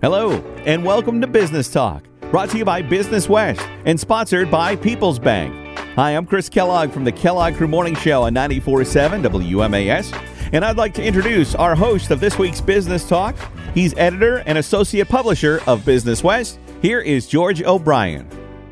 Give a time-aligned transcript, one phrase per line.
[0.00, 4.76] Hello, and welcome to Business Talk, brought to you by Business West and sponsored by
[4.76, 5.76] People's Bank.
[5.96, 10.76] Hi, I'm Chris Kellogg from the Kellogg Crew Morning Show on 94.7 WMAS, and I'd
[10.76, 13.34] like to introduce our host of this week's Business Talk.
[13.74, 16.60] He's editor and associate publisher of Business West.
[16.80, 18.28] Here is George O'Brien.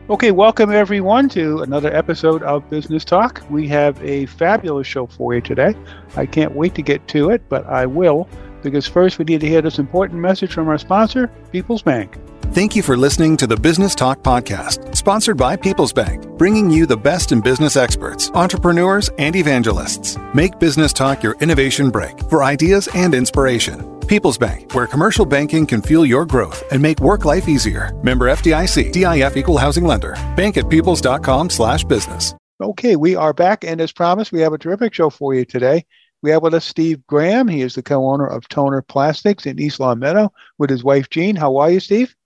[0.09, 3.43] Okay, welcome everyone to another episode of Business Talk.
[3.51, 5.75] We have a fabulous show for you today.
[6.15, 8.29] I can't wait to get to it, but I will
[8.67, 12.19] because first we need to hear this important message from our sponsor, People's Bank.
[12.53, 16.85] Thank you for listening to the Business Talk Podcast, sponsored by People's Bank, bringing you
[16.85, 20.17] the best in business experts, entrepreneurs, and evangelists.
[20.35, 24.01] Make Business Talk your innovation break for ideas and inspiration.
[24.07, 27.93] People's Bank, where commercial banking can fuel your growth and make work life easier.
[28.03, 30.15] Member FDIC, DIF equal housing lender.
[30.37, 32.35] Bank at peoples.com slash business.
[32.59, 35.85] Okay, we are back, and as promised, we have a terrific show for you today.
[36.27, 37.47] We have with us Steve Graham.
[37.47, 41.37] He is the co-owner of Toner Plastics in East Longmeadow with his wife Jean.
[41.37, 42.17] How are you, Steve?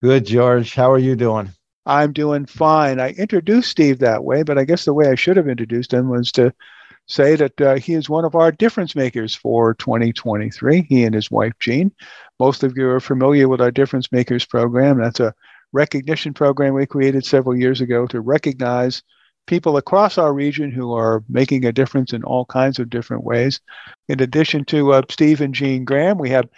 [0.00, 0.76] Good, George.
[0.76, 1.48] How are you doing?
[1.84, 3.00] I'm doing fine.
[3.00, 6.08] I introduced Steve that way, but I guess the way I should have introduced him
[6.08, 6.54] was to
[7.08, 10.86] say that uh, he is one of our difference makers for 2023.
[10.88, 11.90] He and his wife Jean.
[12.38, 14.98] Most of you are familiar with our Difference Makers program.
[14.98, 15.34] That's a
[15.72, 19.02] recognition program we created several years ago to recognize
[19.46, 23.60] people across our region who are making a difference in all kinds of different ways.
[24.08, 26.48] In addition to uh, Steve and Jean Graham, we have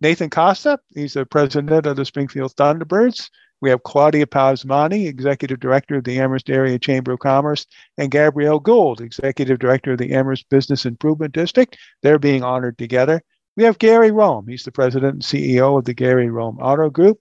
[0.00, 0.78] Nathan Costa.
[0.94, 3.28] He's the president of the Springfield Thunderbirds.
[3.60, 7.66] We have Claudia Pazmany, executive director of the Amherst Area Chamber of Commerce,
[7.98, 11.76] and Gabrielle Gould, executive director of the Amherst Business Improvement District.
[12.02, 13.22] They're being honored together.
[13.56, 14.46] We have Gary Rome.
[14.48, 17.18] He's the president and CEO of the Gary Rome Auto Group.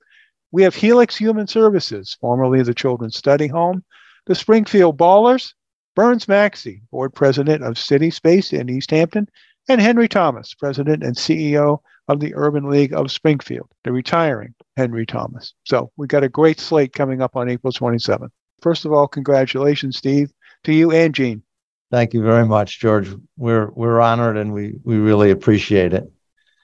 [0.52, 3.84] We have Helix Human Services, formerly the Children's Study Home
[4.30, 5.56] the Springfield Ballers,
[5.96, 9.28] Burns Maxey, board president of City Space in Easthampton,
[9.68, 15.08] and Henry Thomas, president and CEO of the Urban League of Springfield, the retiring Henry
[15.08, 15.56] Thomas.
[15.66, 18.30] So we got a great slate coming up on April 27th.
[18.62, 20.32] First of all, congratulations, Steve,
[20.64, 21.42] to you and Jean.
[21.90, 23.10] Thank you very much, George.
[23.36, 26.08] We're we're honored and we we really appreciate it.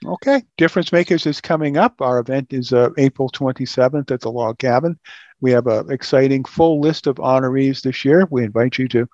[0.07, 1.99] Okay, Difference Makers is coming up.
[1.99, 4.99] Our event is uh, April 27th at the Log Cabin.
[5.41, 8.27] We have an exciting full list of honorees this year.
[8.29, 9.07] We invite you to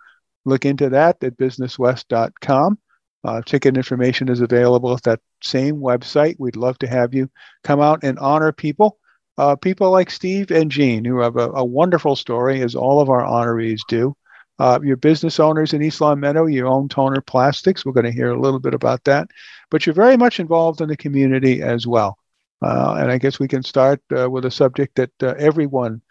[0.44, 2.78] look into that at businesswest.com.
[3.24, 6.36] Uh, ticket information is available at that same website.
[6.40, 7.30] We'd love to have you
[7.64, 8.98] come out and honor people,
[9.38, 13.10] uh, people like Steve and Jean, who have a, a, wonderful story, as all of
[13.10, 14.16] our honorees do.
[14.62, 17.84] Uh, your business owners in East Longmeadow, you own Toner Plastics.
[17.84, 19.28] We're going to hear a little bit about that.
[19.72, 22.20] But you're very much involved in the community as well.
[22.62, 26.04] Uh, and I guess we can start uh, with a subject that uh, everyone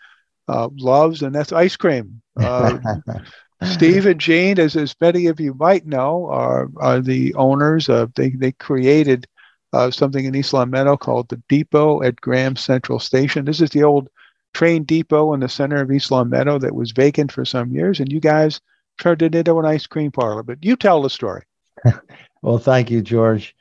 [0.48, 2.22] uh, loves, and that's ice cream.
[2.36, 2.78] Uh,
[3.62, 8.12] Steve and Jean, as, as many of you might know, are, are the owners of,
[8.14, 9.28] they, they created
[9.72, 13.44] uh, something in East Longmeadow called the Depot at Graham Central Station.
[13.44, 14.08] This is the old
[14.54, 18.10] train depot in the center of East Longmeadow that was vacant for some years, and
[18.12, 18.60] you guys
[19.00, 20.42] turned it into an ice cream parlor.
[20.42, 21.42] But you tell the story.
[22.42, 23.54] well, thank you, George.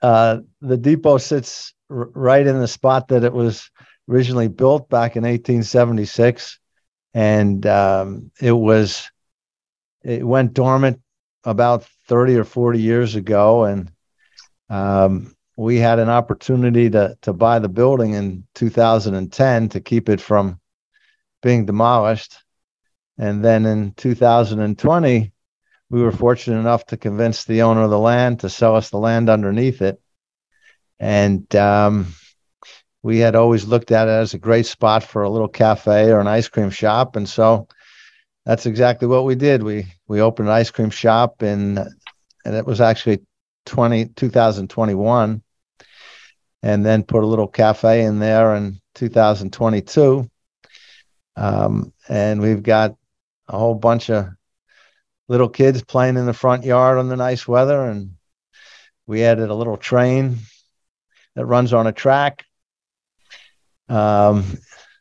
[0.00, 3.70] Uh, the depot sits r- right in the spot that it was
[4.08, 6.58] originally built back in 1876,
[7.14, 9.10] and um, it was
[10.02, 11.00] it went dormant
[11.44, 13.90] about 30 or 40 years ago, and
[14.70, 20.20] um, we had an opportunity to to buy the building in 2010 to keep it
[20.20, 20.60] from
[21.42, 22.38] being demolished,
[23.18, 25.32] and then in 2020
[25.90, 28.98] we were fortunate enough to convince the owner of the land to sell us the
[28.98, 30.00] land underneath it,
[31.00, 32.14] and um,
[33.02, 36.20] we had always looked at it as a great spot for a little cafe or
[36.20, 37.66] an ice cream shop, and so
[38.46, 39.64] that's exactly what we did.
[39.64, 41.78] We we opened an ice cream shop in,
[42.44, 43.22] and it was actually
[43.66, 45.42] 20, 2021,
[46.62, 50.28] and then put a little cafe in there in 2022.
[51.36, 52.96] Um, and we've got
[53.46, 54.28] a whole bunch of
[55.28, 58.14] little kids playing in the front yard on the nice weather, and
[59.06, 60.38] we added a little train
[61.34, 62.44] that runs on a track
[63.88, 64.44] um,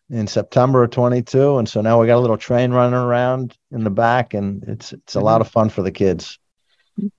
[0.10, 1.58] in September of 22.
[1.58, 4.94] And so now we got a little train running around in the back, and it's
[4.94, 6.38] it's a lot of fun for the kids.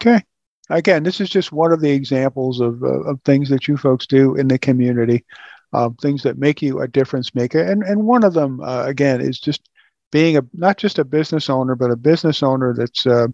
[0.00, 0.22] Okay.
[0.70, 4.06] Again, this is just one of the examples of, uh, of things that you folks
[4.06, 5.24] do in the community,
[5.72, 7.60] uh, things that make you a difference maker.
[7.60, 9.68] And, and one of them, uh, again, is just
[10.10, 13.28] being a not just a business owner, but a business owner that's uh,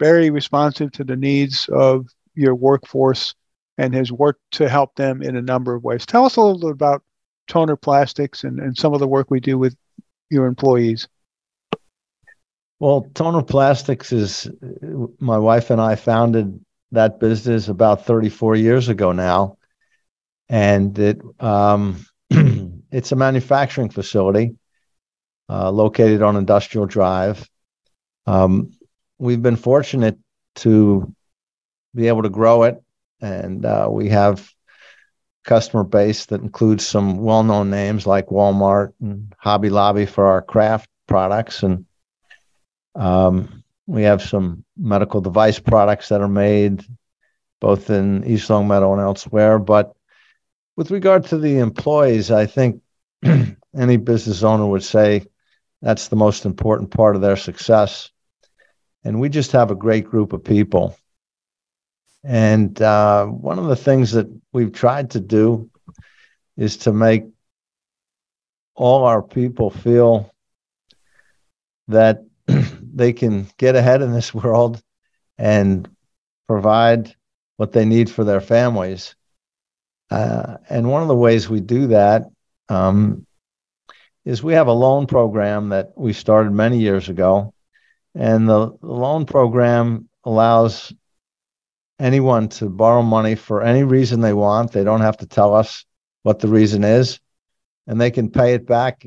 [0.00, 3.34] very responsive to the needs of your workforce
[3.76, 6.06] and has worked to help them in a number of ways.
[6.06, 7.02] Tell us a little bit about
[7.46, 9.76] toner plastics and, and some of the work we do with
[10.30, 11.08] your employees?
[12.80, 14.48] Well, Toner Plastics is
[15.18, 19.56] my wife and I founded that business about 34 years ago now.
[20.48, 24.56] and it um, it's a manufacturing facility
[25.48, 27.48] uh, located on Industrial Drive.
[28.26, 28.72] Um,
[29.18, 30.18] we've been fortunate
[30.56, 31.14] to
[31.94, 32.82] be able to grow it,
[33.20, 34.50] and uh, we have
[35.44, 40.90] customer base that includes some well-known names like Walmart and Hobby Lobby for our craft
[41.06, 41.86] products, and
[42.94, 46.84] um, we have some medical device products that are made
[47.58, 49.58] both in East Longmeadow and elsewhere.
[49.58, 49.96] But
[50.76, 52.82] with regard to the employees, I think
[53.74, 55.24] any business owner would say
[55.80, 58.10] that's the most important part of their success.
[59.04, 60.94] And we just have a great group of people.
[62.22, 65.70] And uh, one of the things that we've tried to do
[66.58, 67.24] is to make
[68.74, 70.30] all our people feel
[71.88, 72.27] that
[72.98, 74.82] they can get ahead in this world
[75.38, 75.88] and
[76.46, 77.14] provide
[77.56, 79.14] what they need for their families.
[80.10, 82.24] Uh, and one of the ways we do that
[82.68, 83.26] um,
[84.24, 87.52] is we have a loan program that we started many years ago.
[88.14, 90.92] And the, the loan program allows
[91.98, 94.72] anyone to borrow money for any reason they want.
[94.72, 95.84] They don't have to tell us
[96.22, 97.20] what the reason is,
[97.86, 99.06] and they can pay it back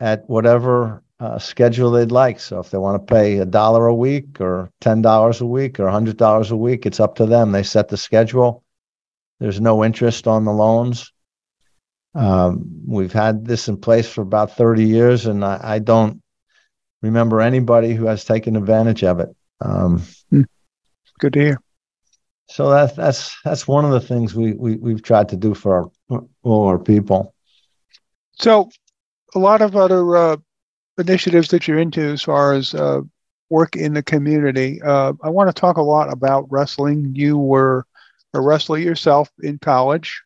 [0.00, 2.40] at whatever uh, schedule they'd like.
[2.40, 5.78] So if they want to pay a dollar a week or ten dollars a week
[5.78, 7.52] or a hundred dollars a week, it's up to them.
[7.52, 8.64] They set the schedule.
[9.38, 11.12] There's no interest on the loans.
[12.14, 16.22] Um, we've had this in place for about 30 years, and I, I don't
[17.00, 19.34] remember anybody who has taken advantage of it.
[19.60, 20.42] Um, hmm.
[21.18, 21.58] Good to hear
[22.52, 25.90] so that's that's that's one of the things we, we we've tried to do for
[26.10, 27.34] our all our people.
[28.32, 28.68] So,
[29.34, 30.36] a lot of other uh,
[30.98, 33.00] initiatives that you're into as far as uh,
[33.50, 34.80] work in the community.
[34.82, 37.12] Uh, I want to talk a lot about wrestling.
[37.14, 37.86] You were
[38.34, 40.22] a wrestler yourself in college.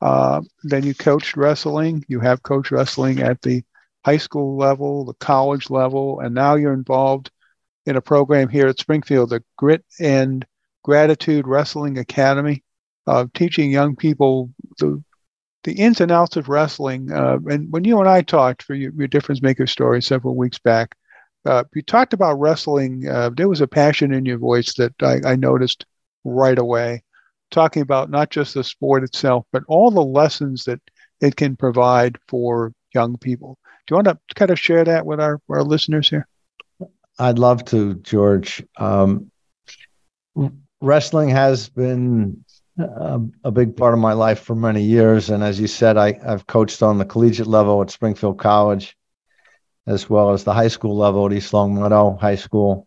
[0.00, 2.04] Uh, then you coached wrestling.
[2.08, 3.62] You have coached wrestling at the
[4.04, 7.30] high school level, the college level, and now you're involved
[7.86, 10.46] in a program here at Springfield, the Grit and
[10.82, 12.62] Gratitude Wrestling Academy,
[13.06, 15.02] uh, teaching young people the
[15.64, 17.10] the ins and outs of wrestling.
[17.10, 20.58] Uh, and when you and I talked for your, your difference maker story several weeks
[20.58, 20.94] back,
[21.46, 23.08] uh, you talked about wrestling.
[23.08, 25.84] Uh, there was a passion in your voice that I, I, noticed
[26.24, 27.02] right away,
[27.50, 30.80] talking about not just the sport itself, but all the lessons that
[31.20, 33.58] it can provide for young people.
[33.86, 36.26] Do you want to kind of share that with our, our listeners here?
[37.18, 38.64] I'd love to, George.
[38.78, 39.30] Um,
[40.80, 42.44] wrestling has been
[42.78, 45.30] a, a, big part of my life for many years.
[45.30, 48.96] And as you said, I, I've coached on the collegiate level at Springfield College,
[49.86, 52.86] as well as the high school level at East Longmeadow High School.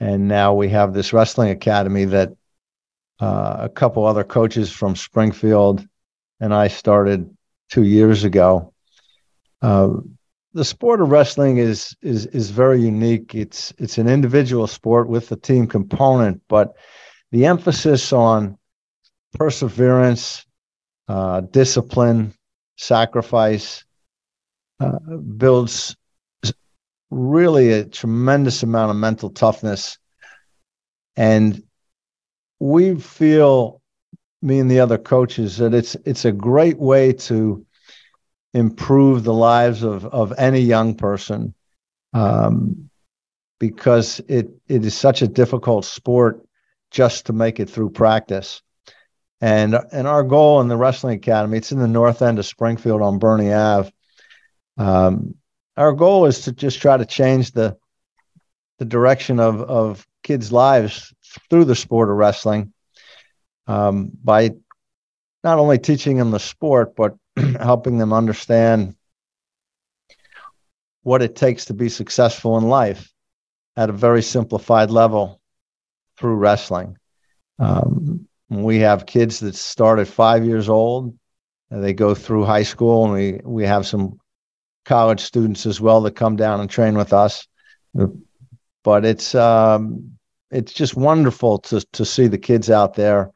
[0.00, 2.32] And now we have this wrestling academy that
[3.20, 5.86] uh, a couple other coaches from Springfield
[6.40, 7.36] and I started
[7.68, 8.72] two years ago.
[9.62, 9.90] Uh,
[10.54, 13.34] the sport of wrestling is is is very unique.
[13.34, 16.74] It's it's an individual sport with a team component, but
[17.30, 18.58] the emphasis on
[19.34, 20.44] perseverance,
[21.08, 22.34] uh, discipline,
[22.76, 23.84] sacrifice
[24.80, 24.98] uh,
[25.36, 25.96] builds
[27.10, 29.98] really a tremendous amount of mental toughness,
[31.16, 31.62] and
[32.58, 33.80] we feel
[34.42, 37.64] me and the other coaches that it's it's a great way to
[38.54, 41.54] improve the lives of of any young person
[42.12, 42.90] um,
[43.58, 46.46] because it it is such a difficult sport
[46.90, 48.62] just to make it through practice.
[49.40, 53.00] And and our goal in the wrestling academy, it's in the north end of Springfield
[53.00, 53.90] on Birnie Ave.
[54.76, 55.34] Um,
[55.76, 57.76] our goal is to just try to change the
[58.78, 61.14] the direction of of kids' lives
[61.48, 62.72] through the sport of wrestling
[63.66, 64.50] um, by
[65.42, 67.16] not only teaching them the sport, but
[67.60, 68.94] helping them understand
[71.02, 73.10] what it takes to be successful in life
[73.76, 75.40] at a very simplified level
[76.18, 76.98] through wrestling.
[77.58, 81.16] Um, we have kids that start at five years old.
[81.72, 84.18] And they go through high school, and we we have some
[84.84, 87.46] college students as well that come down and train with us.
[88.82, 90.18] But it's um,
[90.50, 93.30] it's just wonderful to to see the kids out there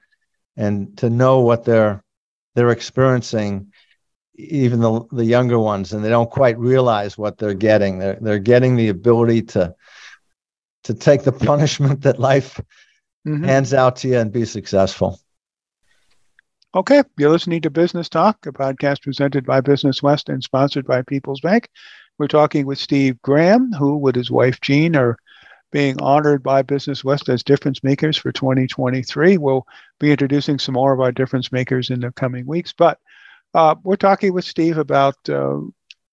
[0.56, 2.02] and to know what they're
[2.56, 3.72] they're experiencing
[4.36, 7.98] even the the younger ones, and they don't quite realize what they're getting.
[7.98, 9.74] They're they're getting the ability to
[10.84, 12.60] to take the punishment that life
[13.26, 13.44] mm-hmm.
[13.44, 15.20] hands out to you and be successful.
[16.74, 21.02] Okay, you're listening to Business Talk, a podcast presented by Business West and sponsored by
[21.02, 21.68] People's Bank.
[22.18, 25.16] We're talking with Steve Graham, who, with his wife Jean, are
[25.70, 29.38] being honored by Business West as difference makers for 2023.
[29.38, 29.66] We'll
[29.98, 32.98] be introducing some more of our difference makers in the coming weeks, but
[33.54, 35.58] uh, we're talking with Steve about uh,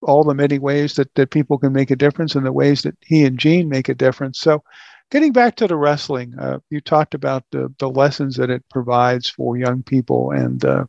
[0.03, 2.96] all the many ways that, that people can make a difference and the ways that
[3.01, 4.39] he and Jean make a difference.
[4.39, 4.63] So,
[5.12, 9.30] getting back to the wrestling, uh, you talked about the, the lessons that it provides
[9.30, 10.86] for young people and uh,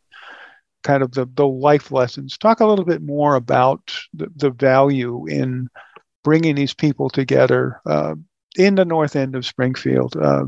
[0.83, 2.37] kind of the, the life lessons.
[2.37, 5.67] Talk a little bit more about the, the value in
[6.23, 8.15] bringing these people together uh,
[8.57, 10.15] in the north end of Springfield.
[10.15, 10.45] Uh,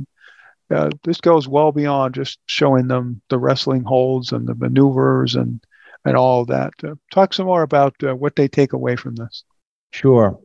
[0.72, 5.62] uh, this goes well beyond just showing them the wrestling holds and the maneuvers and
[6.06, 6.72] and all that.
[6.84, 9.44] Uh, talk some more about what they take away from this.
[9.92, 10.40] Sure.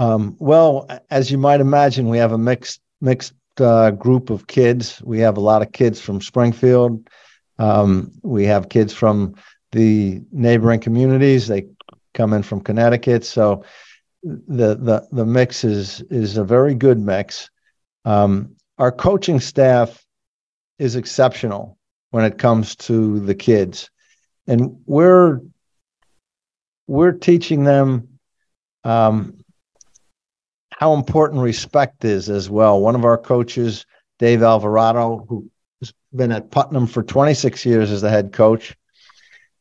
[0.00, 5.02] Um, well, as you might imagine, we have a mixed mixed uh, group of kids.
[5.04, 7.06] We have a lot of kids from Springfield.
[7.58, 9.34] Um, we have kids from
[9.72, 11.48] the neighboring communities.
[11.48, 11.66] They
[12.14, 13.26] come in from Connecticut.
[13.26, 13.62] So
[14.22, 17.50] the the the mix is is a very good mix.
[18.06, 20.02] Um, our coaching staff
[20.78, 21.76] is exceptional
[22.10, 23.90] when it comes to the kids,
[24.46, 25.42] and we're
[26.86, 28.08] we're teaching them
[28.82, 29.36] um,
[30.80, 32.80] how important respect is as well.
[32.80, 33.86] One of our coaches,
[34.18, 35.48] Dave Alvarado, who
[35.80, 38.74] has been at Putnam for 26 years as the head coach,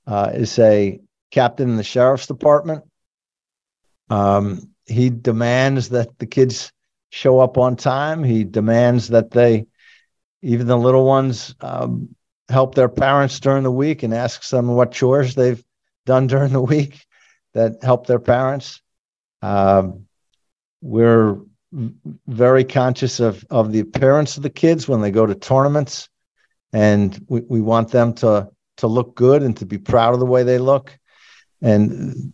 [0.07, 0.99] uh, is a
[1.29, 2.83] captain in the sheriff's department
[4.09, 6.71] um, he demands that the kids
[7.11, 8.23] show up on time.
[8.23, 9.67] He demands that they,
[10.41, 12.15] even the little ones, um,
[12.49, 15.63] help their parents during the week and asks them what chores they've
[16.05, 17.05] done during the week
[17.53, 18.81] that help their parents.
[19.41, 20.07] Um,
[20.81, 21.37] we're
[22.27, 26.09] very conscious of of the appearance of the kids when they go to tournaments,
[26.73, 30.25] and we, we want them to to look good and to be proud of the
[30.25, 30.97] way they look.
[31.61, 32.33] And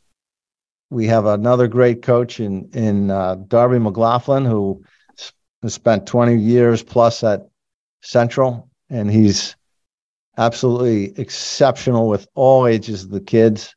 [0.89, 4.83] we have another great coach in in uh, Darby McLaughlin who
[5.61, 7.41] has spent 20 years plus at
[8.01, 9.55] Central, and he's
[10.37, 13.75] absolutely exceptional with all ages of the kids.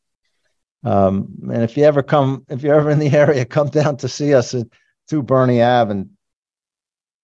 [0.84, 4.08] Um, and if you ever come, if you're ever in the area, come down to
[4.08, 4.66] see us at,
[5.08, 6.10] through Birnie Ave and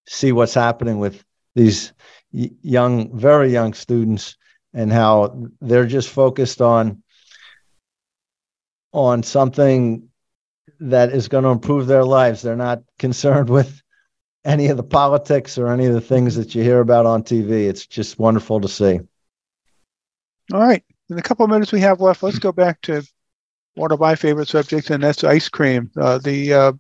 [0.07, 1.93] see what's happening with these
[2.33, 4.37] young, very young students
[4.73, 7.03] and how they're just focused on
[8.93, 10.09] on something
[10.81, 12.43] that is going to improve their lives.
[12.43, 13.83] They're not concerned with
[14.45, 17.69] any of the politics or any of the things that you hear about on TV.
[17.69, 19.01] It's just wonderful to see.
[20.53, 20.85] All right.
[21.11, 23.03] In a couple of minutes we have left, let's go back to
[23.75, 25.91] one of my favorite subjects, and that's ice cream.
[25.97, 26.73] Uh, the uh,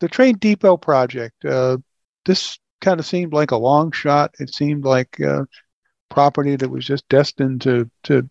[0.00, 1.44] the train depot project.
[1.44, 1.78] Uh,
[2.24, 4.34] this kind of seemed like a long shot.
[4.38, 5.44] It seemed like uh,
[6.08, 8.28] property that was just destined to to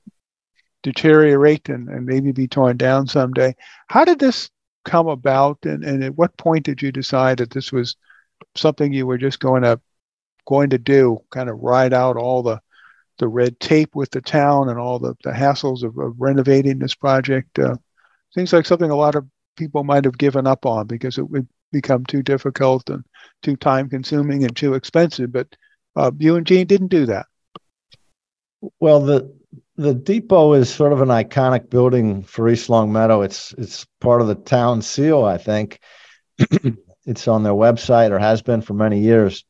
[0.83, 3.55] deteriorate and, and maybe be torn down someday.
[3.87, 4.49] How did this
[4.85, 7.95] come about, and, and at what point did you decide that this was
[8.55, 9.79] something you were just going to
[10.47, 11.19] going to do?
[11.31, 12.61] Kind of ride out all the
[13.19, 16.95] the red tape with the town and all the, the hassles of, of renovating this
[16.95, 17.59] project.
[17.59, 17.75] Uh,
[18.33, 21.47] seems like something a lot of people might have given up on because it would
[21.71, 23.03] become too difficult and
[23.43, 25.31] too time consuming and too expensive.
[25.31, 25.47] But
[25.95, 27.27] uh, you and Jean didn't do that.
[28.79, 29.33] Well, the
[29.75, 33.21] the depot is sort of an iconic building for East Longmeadow.
[33.21, 35.79] It's it's part of the town seal, I think.
[37.05, 39.45] it's on their website or has been for many years.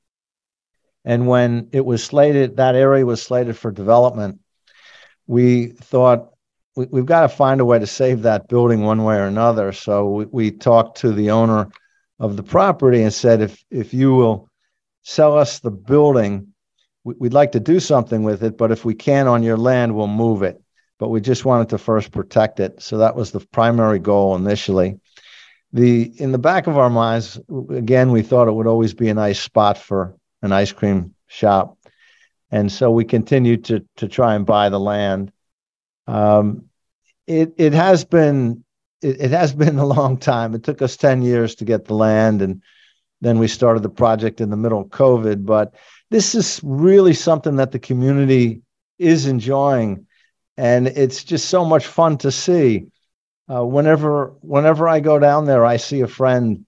[1.06, 4.40] And when it was slated, that area was slated for development.
[5.28, 6.32] We thought
[6.76, 9.72] we, have got to find a way to save that building one way or another.
[9.72, 11.70] So we, we talked to the owner
[12.20, 14.50] of the property and said, if if you will
[15.04, 16.54] sell us the building
[17.04, 20.08] we'd like to do something with it, but if we can on your land, we'll
[20.08, 20.62] move it.
[20.98, 22.82] But we just wanted to first protect it.
[22.82, 25.00] So that was the primary goal initially.
[25.72, 27.40] The in the back of our minds,
[27.70, 31.78] again, we thought it would always be a nice spot for an ice cream shop.
[32.52, 35.32] And so we continued to to try and buy the land.
[36.08, 36.66] Um,
[37.28, 38.64] it it has been
[39.02, 40.56] it, it has been a long time.
[40.56, 42.62] It took us 10 years to get the land and
[43.22, 45.46] then we started the project in the middle of COVID.
[45.46, 45.74] But
[46.10, 48.62] this is really something that the community
[48.98, 50.08] is enjoying,
[50.58, 52.88] and it's just so much fun to see.
[53.52, 56.66] Uh, whenever whenever I go down there, I see a friend,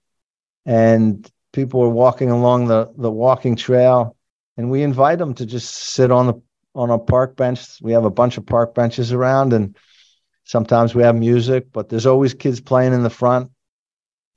[0.65, 4.15] and people are walking along the the walking trail,
[4.57, 6.41] and we invite them to just sit on the
[6.75, 7.81] on a park bench.
[7.81, 9.75] We have a bunch of park benches around, and
[10.45, 13.51] sometimes we have music, but there's always kids playing in the front.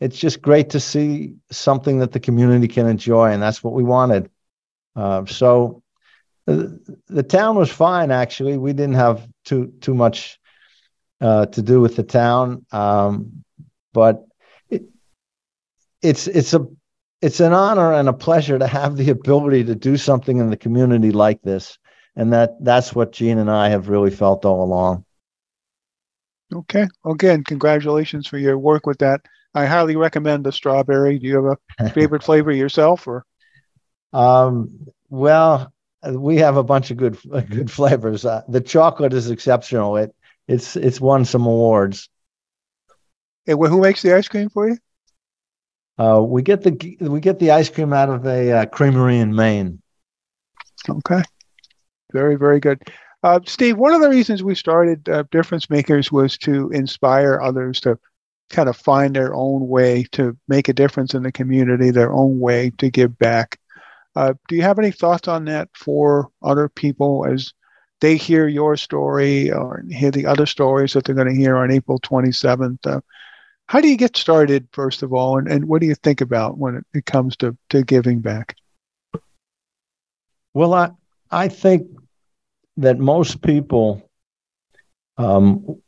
[0.01, 3.85] It's just great to see something that the community can enjoy, and that's what we
[3.85, 4.29] wanted.
[4.97, 5.83] Uh, so
[6.47, 8.11] the, the, town was fine.
[8.11, 10.39] Actually, we didn't have too too much
[11.21, 13.45] uh, to do with the town, um,
[13.93, 14.25] but
[14.69, 14.85] it,
[16.03, 16.67] it's it's a
[17.25, 20.59] it's an honor and a pleasure to have the ability to do something in the
[20.59, 21.79] community like this.
[22.17, 25.07] And that that's what Jean and I have really felt all along.
[26.55, 26.87] Okay.
[27.07, 29.23] Again, congratulations for your work with that.
[29.55, 31.19] I highly recommend the strawberry.
[31.19, 33.25] Do you have a favorite flavor yourself or?
[34.13, 35.73] Um, well,
[36.07, 37.17] we have a bunch of good
[37.49, 38.27] good flavors.
[38.27, 39.97] Uh, the chocolate is exceptional.
[39.97, 40.15] It
[40.47, 42.11] it's it's won some awards.
[43.47, 44.77] Hey, well, who makes the ice cream for you?
[45.99, 49.35] Uh, we get the we get the ice cream out of a uh, creamery in
[49.35, 49.81] Maine.
[50.89, 51.23] Okay,
[52.13, 52.83] very very good.
[53.23, 57.81] Uh, Steve, one of the reasons we started uh, Difference Makers was to inspire others
[57.81, 57.99] to
[58.51, 62.39] kind of find their own way to make a difference in the community, their own
[62.39, 63.59] way to give back.
[64.15, 67.53] Uh, do you have any thoughts on that for other people as
[68.01, 71.71] they hear your story or hear the other stories that they're going to hear on
[71.71, 73.03] April 27th?
[73.67, 76.59] How do you get started, first of all, and, and what do you think about
[76.59, 78.57] when it, it comes to, to giving back?
[80.53, 80.91] Well, I,
[81.31, 81.89] I think
[82.77, 84.09] that most people
[85.17, 85.81] um,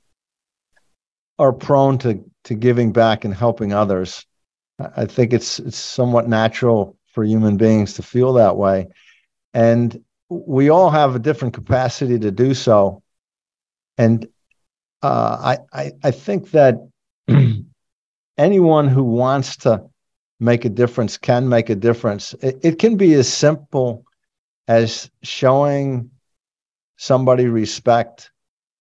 [1.38, 4.24] are prone to, to giving back and helping others.
[4.78, 8.88] I think it's it's somewhat natural for human beings to feel that way.
[9.54, 13.02] And we all have a different capacity to do so.
[13.96, 14.26] And
[15.02, 16.76] uh, I, I, I think that
[18.38, 19.84] anyone who wants to
[20.38, 22.34] make a difference can make a difference.
[22.42, 24.04] It, it can be as simple
[24.68, 26.10] as showing
[26.96, 28.30] somebody respect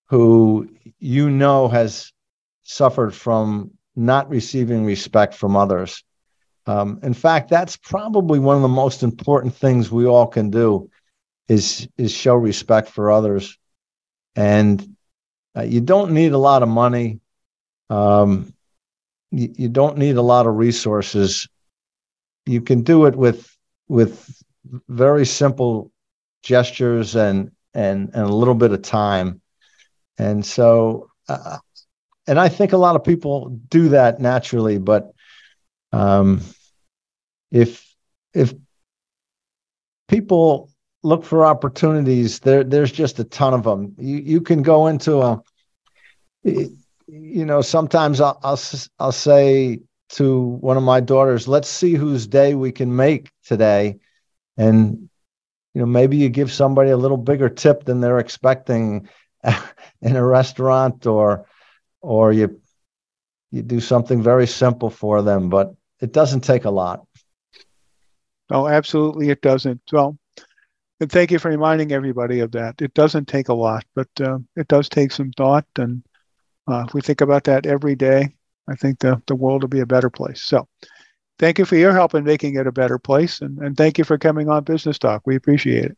[0.08, 2.12] who you know has
[2.64, 6.04] suffered from not receiving respect from others.
[6.68, 10.90] Um, in fact, that's probably one of the most important things we all can do
[11.48, 13.58] is is show respect for others,
[14.36, 14.96] and
[15.56, 17.20] uh, you don't need a lot of money.
[17.90, 18.54] Um,
[19.32, 21.48] you, you don't need a lot of resources.
[22.46, 23.56] You can do it with
[23.88, 24.42] with
[24.90, 25.92] very simple
[26.44, 29.42] gestures and and and a little bit of time,
[30.18, 31.10] and so.
[31.28, 31.58] Uh,
[32.28, 35.14] and I think a lot of people do that naturally, but
[35.92, 36.42] um,
[37.52, 37.86] if
[38.34, 38.54] if
[40.08, 40.72] people
[41.04, 43.96] look for opportunities, there there's just a ton of them.
[43.98, 45.42] You you can go into a
[47.36, 48.60] you know sometimes I'll, I'll
[48.98, 53.98] I'll say to one of my daughters, let's see whose day we can make today,
[54.56, 55.10] and
[55.74, 59.10] you know maybe you give somebody a little bigger tip than they're expecting
[60.02, 61.46] in a restaurant or
[62.00, 62.62] or you
[63.52, 67.06] you do something very simple for them, but it doesn't take a lot.
[68.50, 69.82] Oh, absolutely, it doesn't.
[69.92, 70.18] Well,
[71.02, 72.82] and thank you for reminding everybody of that.
[72.82, 75.66] It doesn't take a lot, but uh, it does take some thought.
[75.78, 76.02] And
[76.70, 78.30] uh, if we think about that every day,
[78.68, 80.42] I think the, the world will be a better place.
[80.42, 80.68] So
[81.40, 83.42] thank you for your help in making it a better place.
[83.42, 85.22] And, and thank you for coming on Business Talk.
[85.26, 85.98] We appreciate it.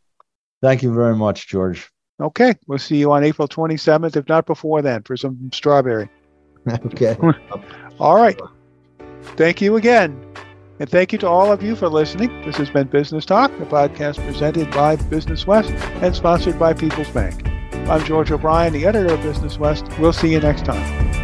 [0.61, 1.89] Thank you very much, George.
[2.19, 2.55] Okay.
[2.67, 6.09] We'll see you on April 27th, if not before then, for some strawberry.
[6.85, 7.15] okay.
[7.99, 8.39] all right.
[9.35, 10.23] Thank you again.
[10.79, 12.41] And thank you to all of you for listening.
[12.43, 17.09] This has been Business Talk, a podcast presented by Business West and sponsored by People's
[17.09, 17.56] Bank.
[17.89, 19.87] I'm George O'Brien, the editor of Business West.
[19.97, 21.16] We'll see you next time.